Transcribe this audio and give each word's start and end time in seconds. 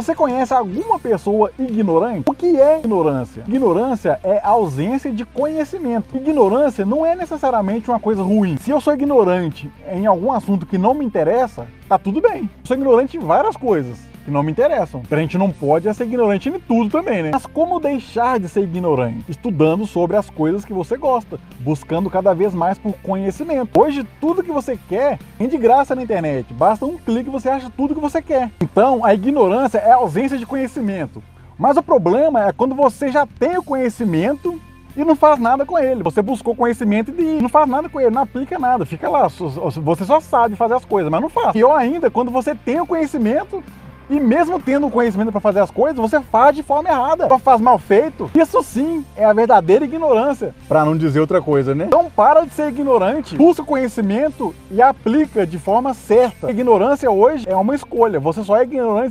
Você 0.00 0.14
conhece 0.14 0.54
alguma 0.54 0.98
pessoa 0.98 1.52
ignorante? 1.58 2.22
O 2.26 2.32
que 2.32 2.58
é 2.58 2.78
ignorância? 2.78 3.44
Ignorância 3.46 4.18
é 4.24 4.40
ausência 4.42 5.12
de 5.12 5.26
conhecimento. 5.26 6.16
Ignorância 6.16 6.86
não 6.86 7.04
é 7.04 7.14
necessariamente 7.14 7.90
uma 7.90 8.00
coisa 8.00 8.22
ruim. 8.22 8.56
Se 8.56 8.70
eu 8.70 8.80
sou 8.80 8.94
ignorante 8.94 9.70
em 9.92 10.06
algum 10.06 10.32
assunto 10.32 10.64
que 10.64 10.78
não 10.78 10.94
me 10.94 11.04
interessa, 11.04 11.66
tá 11.86 11.98
tudo 11.98 12.18
bem. 12.18 12.44
Eu 12.44 12.48
sou 12.64 12.76
ignorante 12.78 13.18
em 13.18 13.20
várias 13.20 13.58
coisas 13.58 14.09
que 14.24 14.30
não 14.30 14.42
me 14.42 14.52
interessam. 14.52 15.02
A 15.10 15.16
gente 15.16 15.36
não 15.38 15.50
pode 15.50 15.92
ser 15.94 16.04
ignorante 16.04 16.48
em 16.48 16.58
tudo 16.60 16.90
também, 16.90 17.22
né? 17.22 17.30
Mas 17.32 17.46
como 17.46 17.80
deixar 17.80 18.38
de 18.38 18.48
ser 18.48 18.62
ignorante? 18.62 19.24
Estudando 19.28 19.86
sobre 19.86 20.16
as 20.16 20.28
coisas 20.28 20.64
que 20.64 20.72
você 20.72 20.96
gosta, 20.96 21.38
buscando 21.58 22.10
cada 22.10 22.34
vez 22.34 22.54
mais 22.54 22.78
por 22.78 22.92
conhecimento. 22.94 23.80
Hoje, 23.80 24.06
tudo 24.20 24.42
que 24.42 24.52
você 24.52 24.78
quer 24.88 25.18
tem 25.38 25.48
de 25.48 25.56
graça 25.56 25.94
na 25.94 26.02
internet. 26.02 26.52
Basta 26.52 26.84
um 26.86 26.96
clique 26.96 27.28
e 27.28 27.32
você 27.32 27.48
acha 27.48 27.70
tudo 27.76 27.94
que 27.94 28.00
você 28.00 28.20
quer. 28.22 28.50
Então, 28.60 29.04
a 29.04 29.14
ignorância 29.14 29.78
é 29.78 29.92
a 29.92 29.96
ausência 29.96 30.38
de 30.38 30.46
conhecimento. 30.46 31.22
Mas 31.58 31.76
o 31.76 31.82
problema 31.82 32.46
é 32.46 32.52
quando 32.52 32.74
você 32.74 33.10
já 33.10 33.26
tem 33.26 33.58
o 33.58 33.62
conhecimento 33.62 34.60
e 34.96 35.04
não 35.04 35.14
faz 35.14 35.38
nada 35.38 35.64
com 35.64 35.78
ele. 35.78 36.02
Você 36.02 36.20
buscou 36.20 36.56
conhecimento 36.56 37.12
e 37.16 37.40
não 37.40 37.48
faz 37.48 37.68
nada 37.68 37.88
com 37.88 38.00
ele, 38.00 38.10
não 38.10 38.22
aplica 38.22 38.58
nada, 38.58 38.84
fica 38.84 39.08
lá. 39.08 39.28
Você 39.28 40.04
só 40.04 40.20
sabe 40.20 40.56
fazer 40.56 40.74
as 40.74 40.84
coisas, 40.84 41.10
mas 41.10 41.20
não 41.20 41.28
faz. 41.28 41.52
Pior 41.52 41.76
ainda, 41.76 42.10
quando 42.10 42.30
você 42.30 42.54
tem 42.54 42.80
o 42.80 42.86
conhecimento 42.86 43.62
e 44.10 44.18
mesmo 44.18 44.60
tendo 44.60 44.88
o 44.88 44.90
conhecimento 44.90 45.30
para 45.30 45.40
fazer 45.40 45.60
as 45.60 45.70
coisas, 45.70 45.96
você 45.96 46.20
faz 46.20 46.54
de 46.54 46.62
forma 46.62 46.88
errada, 46.88 47.28
só 47.28 47.38
faz 47.38 47.60
mal 47.60 47.78
feito. 47.78 48.30
Isso 48.34 48.62
sim 48.62 49.04
é 49.16 49.24
a 49.24 49.32
verdadeira 49.32 49.84
ignorância, 49.84 50.54
para 50.68 50.84
não 50.84 50.96
dizer 50.96 51.20
outra 51.20 51.40
coisa, 51.40 51.74
né? 51.74 51.84
Então 51.86 52.10
para 52.14 52.44
de 52.44 52.52
ser 52.52 52.68
ignorante, 52.68 53.36
busca 53.36 53.62
o 53.62 53.66
conhecimento 53.66 54.54
e 54.70 54.82
aplica 54.82 55.46
de 55.46 55.58
forma 55.58 55.94
certa. 55.94 56.48
A 56.48 56.50
ignorância 56.50 57.10
hoje 57.10 57.48
é 57.48 57.54
uma 57.54 57.74
escolha. 57.74 58.18
Você 58.18 58.42
só 58.42 58.56
é 58.56 58.64
ignorante 58.64 59.08